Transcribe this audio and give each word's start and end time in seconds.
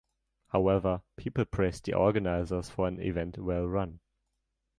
However, 0.47 1.03
people 1.15 1.45
praised 1.45 1.85
the 1.85 1.93
organisers 1.93 2.71
for 2.71 2.87
an 2.87 2.99
event 2.99 3.37
well 3.37 3.67
run. 3.67 3.99